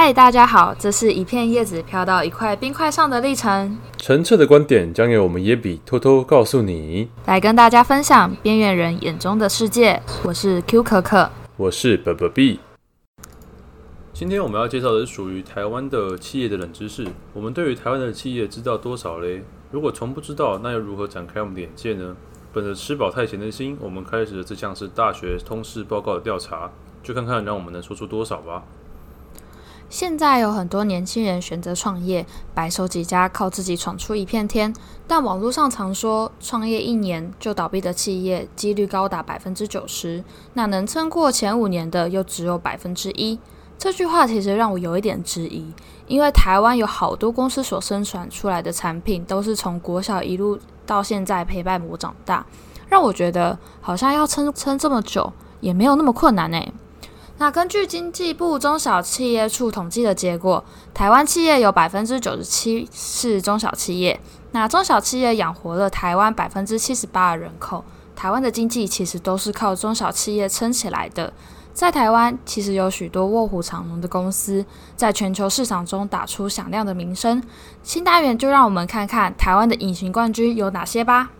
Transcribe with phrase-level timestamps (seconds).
[0.00, 3.76] 嗨，大家好，这是一片叶子飘到一块冰块上的历程。
[3.96, 10.00] 澄澈的观点将由我们野比偷偷告诉你，来跟大家分享边缘人眼中的世界。
[10.22, 12.60] 我是 Q 可可，我是 B B B。
[14.12, 17.04] 今天我们要介绍的是属于台湾的企业的冷知识。
[17.32, 19.42] 我们对于台湾的企业知道多少嘞？
[19.72, 22.16] 如果从不知道，那又如何展开我们的眼界呢？
[22.52, 26.70] 本着吃饱太闲的心，我们开始了这项是大学通识报告的调查，
[27.02, 28.62] 就看看让我们能说出多少吧。
[29.90, 34.74] 现在有很多年轻人选择创业，白手起家，靠自己闯出一片天。
[35.06, 43.38] 但网络上常说，创业一年就倒闭的企业几率高达百分之九十，那能撑过前五年的又只有百分之一。
[43.78, 45.72] 这句话其实让我有一点质疑，
[46.06, 52.44] 因为台湾有好多公司所生产出来的产品都是从国小一路到现在陪伴我长大，
[52.88, 56.60] 让我觉得好像要撑撑这么久也没有那么困难呢。
[57.40, 67.84] 那根据经济部中小企业处统计的结果，台湾企业有百分之九十七是中小企业，那中小企业养活了台湾百分之七十八的人口，
[68.16, 71.32] 台湾的经济其实都是靠中小企业撑起来的。
[71.72, 77.40] 在台湾，其实有许多卧虎藏龙的公司，在全球市场中打出响亮的名声。
[77.84, 81.30] 新单元就让我们看看台湾的隐形冠军有哪些吧。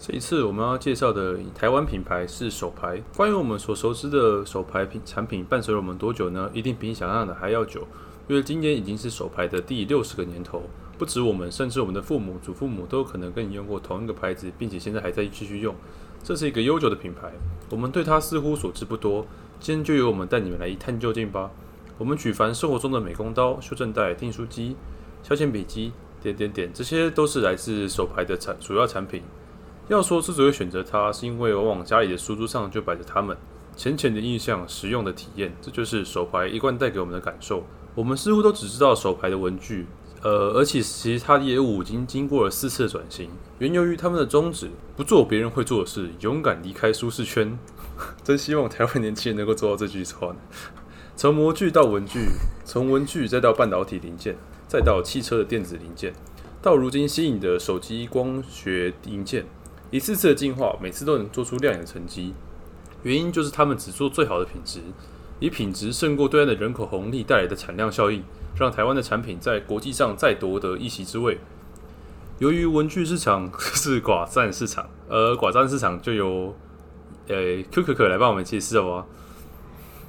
[0.00, 3.02] 这一次我们要介绍的台湾品牌是手牌。
[3.14, 6.50] 关于我们所熟知的手牌品产品，伴随了我们多久呢？
[6.54, 7.86] 一定比你想象的还要久，
[8.26, 10.62] 因为今年已经是手牌的第六十个年头。
[10.96, 15.74] 不止我们，甚至我们的父母、祖父母都有可能跟你用过同一个牌子，并且现在还在继续用。
[16.24, 17.30] 这是一个悠久的品牌，
[17.68, 19.26] 我们对它似乎所知不多。
[19.60, 21.50] 今天就由我们带你们来一探究竟吧。
[21.98, 24.76] 我们举凡生活中的美工刀、修正带、订书机、
[25.22, 29.22] 削铅笔机，点点点，这些都是来自手牌的产主要产品。
[29.90, 33.36] 要说之所以选择它，是因为往往家里的书桌上就摆着它们。
[33.76, 37.64] 浅浅的印象，实用的体验，这就是手牌一贯带给我们的感受。
[37.96, 39.86] 我们似乎都只知道手牌的文具，
[40.22, 47.58] 呃，而且其实它的业务已经经过了四次的转型，原由于他们的宗旨：不做别人会做的事，勇敢离开舒适圈。
[48.22, 50.34] 真希望台湾年轻人能够做到这句话。
[51.16, 52.20] 从模具到文具，
[52.64, 54.36] 从文具再到半导体零件，
[54.68, 56.14] 再到汽车的电子零件，
[56.62, 59.46] 到如今新颖的手机光学零件，
[59.90, 62.32] 一次次的进化，每次都能做出亮眼的成绩。
[63.02, 64.80] 原因就是他们只做最好的品质，
[65.38, 68.22] 以品质胜过对岸的人口红利带来的产量效应，
[68.54, 71.38] 让台湾的产品在国际上再夺得一席之位。
[72.38, 76.54] 由于文具市场是寡占市场，而寡占市场就由
[77.28, 79.04] 呃可可可来帮我们解释哦？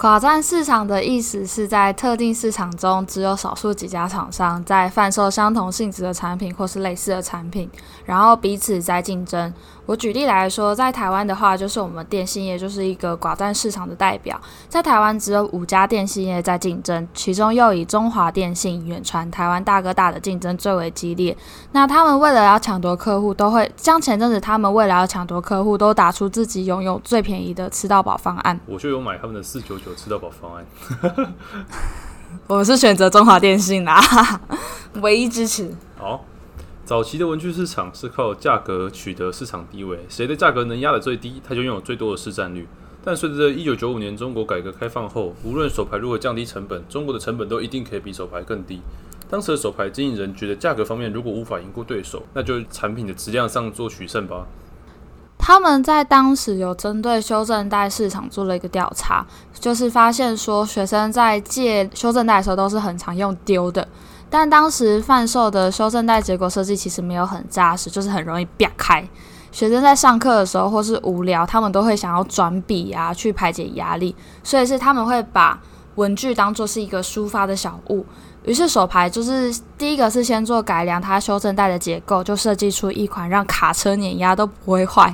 [0.01, 7.69] 寡占市场的意思是在特定市场中，只有少数几家厂商在贩售相同性质的产品或是类似的产品，
[8.03, 9.53] 然后彼此在竞争。
[9.85, 14.41] 我举例来说，在台湾的话，就是我们电信业就是一个寡占市场的代表。
[14.67, 21.37] 在台湾只有五家电信业在竞争，其中又以中华电信、远传、台湾大哥大的竞争最为激烈。
[21.73, 28.59] 那他们为了要抢夺客户，都会像前阵子他们为了要抢夺客户，都打出自己拥有最便宜的吃到饱方案。
[28.65, 29.90] 我就有买他们的四九九。
[29.95, 30.65] 吃到饱方案，
[32.47, 33.99] 我是选择中华电信啦，
[35.01, 35.71] 唯一支持。
[35.97, 36.25] 好，
[36.85, 42.67] 早期的文具市场是靠价格取得市场地位，谁的价格能压得最低，他就拥有最多的市占率。
[43.03, 48.79] 但随着一九九五年中国改革开放后，无论手牌如何降低成本，中国的成本都一定可以比手牌更低。
[49.29, 54.45] 当时的手牌经营人觉得价格方面如果无法赢过对手，那就产品的质量上做取胜吧。
[55.53, 63.85] 他们在当时有针对修正带市场做了一个调查，就是发现说学生在借修正带的时候都是很常用丢的，
[64.29, 69.05] 但当时贩售的修正带结构设计其实没有很扎实，就是很容易瘪开。
[69.51, 75.59] 学生在上课的时候或是无聊，他们都会想要转笔啊去排解压力，所以是他们会把
[75.95, 78.05] 文具当做是一个抒发的小物。
[78.45, 85.13] 于是手牌就是第一个是先做改良它修正带的结构，就设计出一款让卡车碾压都不会坏。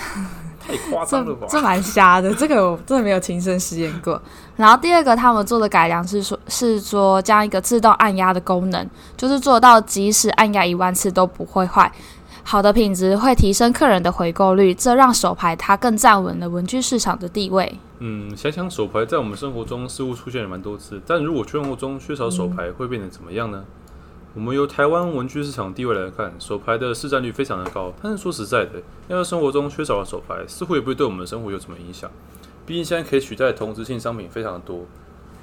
[0.60, 1.46] 太夸张了吧？
[1.48, 4.20] 这这蛮瞎的，这个我真的没有亲身实验过。
[4.56, 8.86] 然后第二个，他们做的改良是说，是说将一个自动按压的功能，
[9.16, 11.90] 就是做到即使按压一万次都不会坏。
[12.42, 17.78] 好的品质会提升客人的回购率，这让手牌它更站稳了文具市场的地位。
[17.98, 23.62] 嗯，想想手牌在我们生活中似乎出现了蛮多次，但如果生活中缺少手牌，会变得怎么样呢？
[23.66, 23.79] 嗯
[24.32, 27.92] 我们由台湾文具市场地位来看，手牌的市占率非常的高。
[28.00, 32.08] 但是说实在的，要是生活中缺少了手牌，似乎也不会对我们的生活有什么影响。
[32.64, 34.86] 毕竟现在可以取代同质性商品非常的多。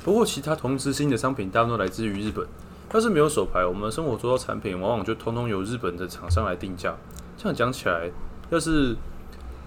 [0.06, 2.48] 不过其他同质性的商品大多来自于日本。
[2.94, 6.95] 要是没有手牌，我们的生活周遭产品往往就通通由日本的厂商来定价。
[7.38, 8.10] 这样讲起来，
[8.50, 8.95] 要是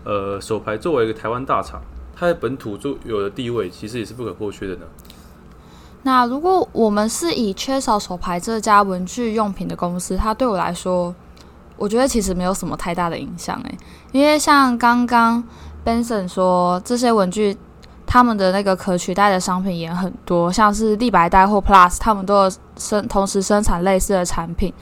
[0.04, 1.82] 呃手牌作为一个台湾大厂，
[2.16, 4.86] 它在本土就有的地位，其实也是不可或缺的呢。
[6.02, 11.14] 那如果我们是以缺少手牌这家文具用品的公司，它对我来说，
[11.76, 13.78] 我觉得其实没有什么太大的影响诶，
[14.12, 15.44] 因为像刚刚
[15.84, 17.54] Benson 说，这些文具
[18.06, 24.72] 他们的那个可取代的商品也很多，像是立白代或 Plus，他们都有生同时生产类似的产品。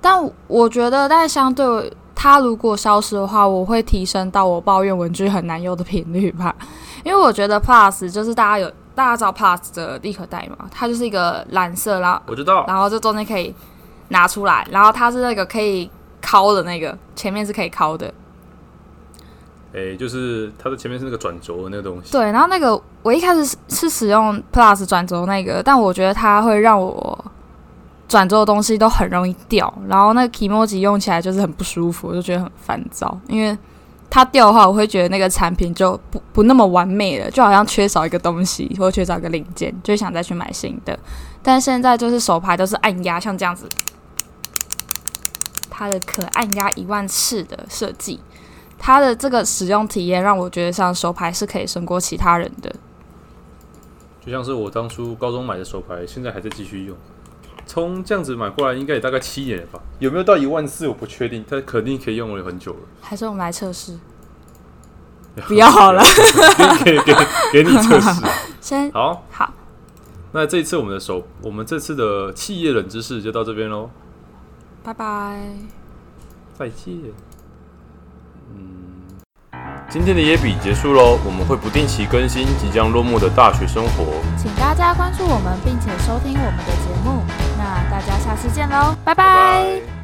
[0.00, 6.56] 但我觉得，但相对它如果消失的话，我会提升到我抱怨文具很难用的频率吧，
[7.04, 8.72] 因为我觉得 Plus 就是大家有。
[8.94, 10.68] 大家知道 Plus 的立可带吗？
[10.70, 13.54] 它就是一个蓝色，然后我知道，然后这中间可以
[14.08, 15.90] 拿出来，然后它是那个可以
[16.20, 18.06] 敲的那个，前面是可以敲的。
[19.72, 22.12] 诶、欸，就是它的前面是那个转轴的那个东西。
[22.12, 27.24] 对，然后那个我一开始是使用 Plus 转轴那个，但我觉得它会让我
[28.06, 33.56] 转轴的东西都很容易掉，然后那个 Kimoji 用起来就是很不舒服，我就觉得很烦躁，因为。
[34.14, 40.98] 它掉的话，我会觉得那个产品就不不那么完美了，就好像缺少一个东西，或缺少一个零件，就想再去买新的。
[41.42, 43.66] 但现在就是手牌都是按压，像这样子，
[45.70, 48.20] 它的可按压一万次的设计，
[48.78, 52.70] 它的这个使用体验让我觉得像手牌是可以胜过其他人的。
[54.20, 56.94] 就像是我当初高中买的手牌，现在还在继续用。
[57.66, 59.80] 从这样子买过来，应该也大概七年了吧？
[59.98, 60.86] 有没有到一万四？
[60.88, 62.78] 我不确定，但肯定可以用了很久了。
[63.00, 63.98] 还是我们来测试？
[65.48, 66.02] 不要好了，
[66.84, 67.14] 给给
[67.52, 68.20] 给你测试。
[68.60, 69.52] 先好，好。
[70.32, 73.90] 那这一次我们的手，我们这次的企业冷知识就到这边喽。
[74.82, 75.40] 拜拜，
[76.58, 76.94] 再见。
[78.54, 78.92] 嗯
[79.88, 84.04] 今天的野比结束喽，我们会不定期更新即将落幕的大学生活，
[84.38, 87.22] 请大家关注我们并且收听我们的节目，
[87.62, 89.14] 那大家下次见喽，拜拜。
[89.14, 89.91] 拜拜。